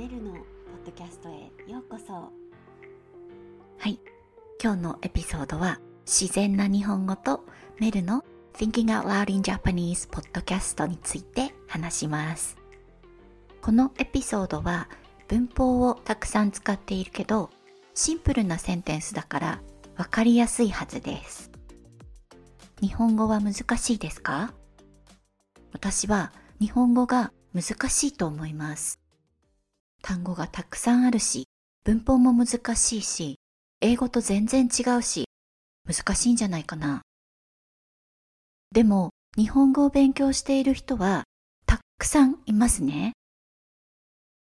[0.00, 0.42] メルのポッ
[0.86, 2.14] ドキャストへようこそ。
[2.14, 2.30] は
[3.86, 4.00] い。
[4.58, 7.44] 今日のエピソードは自然な日本語と
[7.78, 8.24] メルの
[8.54, 12.56] Thinking Out Loud in Japanese ポッドキャストについて話します。
[13.60, 14.88] このエピソードは
[15.28, 17.50] 文法をたくさん使っているけど
[17.92, 19.60] シンプルなセンテンスだから
[19.98, 21.50] わかりやすいはずです。
[22.80, 24.54] 日本語は難しいですか？
[25.74, 28.98] 私は日本語が難しいと思います。
[30.02, 31.44] 単語がたくさんあるし
[31.84, 33.36] 文法も難しいし
[33.80, 35.26] 英語と全然違うし
[35.86, 37.02] 難しいんじゃないかな。
[38.72, 41.24] でも日本語を勉強している人は
[41.66, 43.12] たくさんいますね。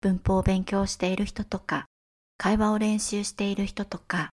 [0.00, 1.86] 文法を勉強している人とか
[2.36, 4.30] 会話を練習している人とか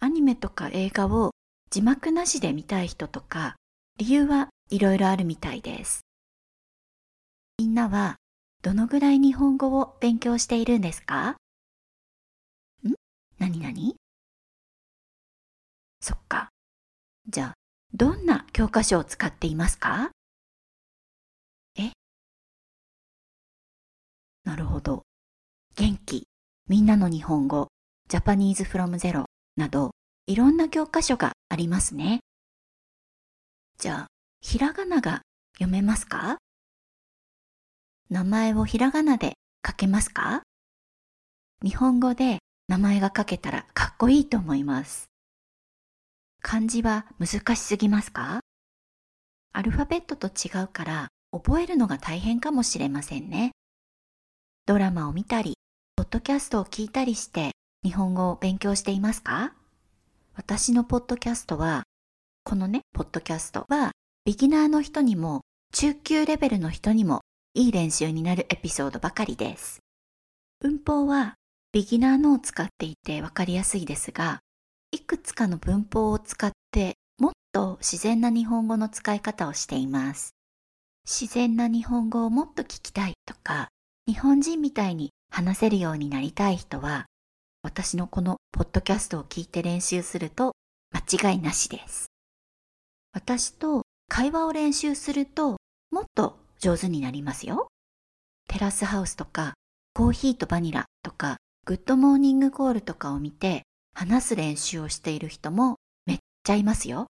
[0.00, 1.30] アニメとか映画を
[1.70, 3.56] 字幕なしで見たい人とか
[3.98, 6.00] 理由はいろいろあるみたいです。
[7.58, 8.16] みんなは
[8.64, 11.36] どのぐらい日本語を勉強しているんですか？
[12.82, 12.94] ん？
[13.38, 13.94] 何何
[16.00, 16.48] そっか。
[17.28, 17.54] じゃあ、
[17.92, 20.12] どんな教科書を使っていますか？
[21.76, 21.92] え？
[24.44, 25.02] なるほど。
[25.76, 26.26] 元気、
[26.66, 27.68] みんなの日本語、
[28.08, 29.90] ジャパニーズフロムゼロなど、
[30.26, 32.20] いろんな教科書がありますね。
[33.76, 34.06] じゃあ、
[34.40, 35.20] ひらがなが
[35.58, 36.38] 読めますか？
[38.10, 39.34] 名前をひらがなで
[39.66, 40.42] 書けますか？
[41.62, 42.38] 日本語で
[42.68, 45.06] 名前が書けたらかっこいいと思います。
[46.42, 48.40] 漢字は難しすぎますか？
[49.52, 53.52] アルファベットと違うから覚えるのが大変かもしれませんね。
[54.66, 55.54] ドラマを見たり、
[55.96, 59.54] ポッドキャストを聞いたりして日本語を勉強していますか？
[60.36, 61.84] 私のポッドキャストは、
[62.44, 63.92] このね、ポッドキャストは
[64.26, 65.40] ビギナーの人にも
[65.72, 67.22] 中級レベルの人にも
[67.56, 69.78] いい練習になるエピソードばかりです。
[70.58, 71.34] 文法は
[71.72, 74.40] ビギナーのを使っていてわかりやすいですが、
[74.90, 80.34] いくつかの文法を使ってもっと自然な日本語の使い方をしています。
[81.08, 83.68] 自然な日本語をもっと聞きたいとか、
[84.08, 87.06] 日本人みたいに話せるようになりたい人は、
[87.62, 90.56] 私のこのポッドキャストを聞いて練習すると
[90.92, 92.06] 間違いなしです。
[93.12, 95.58] 私と会話を練習すると
[95.92, 97.68] もっと上手になりますよ。
[98.48, 99.52] テラスハウスとか
[99.92, 101.36] コーヒーとバニラとか
[101.66, 105.76] グッドモーニングコールとかを見て話す練習をしている人も
[106.06, 107.08] めっちゃいますよ。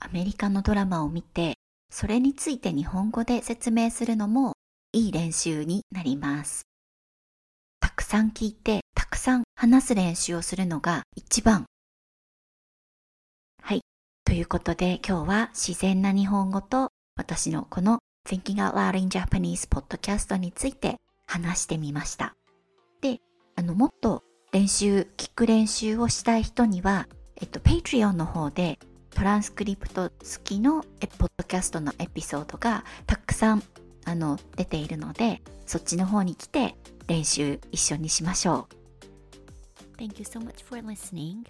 [0.00, 1.58] アメリカのドラマを見て、
[1.90, 4.54] それについて日本語で説明するのも
[4.92, 6.62] いい練習になります。
[7.78, 11.66] たくさん聞いて、たくさん話す練習をするのが一番。
[13.62, 13.82] はい。
[14.24, 22.36] ということで今日は自然な日本語と私のこの Thinking Out Loud in Japanese ポッドキャストについて話してみました。
[23.00, 23.20] で、
[23.56, 24.22] あの、もっと
[24.52, 28.78] 練習、聞く練習をしたい人には、えっと、Patreon の方で
[29.10, 30.82] トランスクリプト付きの
[31.18, 33.62] ポッドキャストのエピソードがたくさん
[34.04, 36.76] あの出ているので、そっちの方に来て
[37.06, 39.96] 練習一緒にしましょう。
[39.98, 41.44] Thank you so much for listening.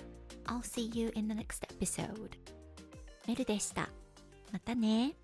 [0.46, 2.30] I'll see you in the next episode.
[3.26, 3.88] メルでした。
[4.52, 5.14] またね。